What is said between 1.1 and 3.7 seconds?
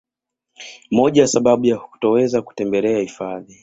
ya sababu ya kutoweza kutembelea hifadhi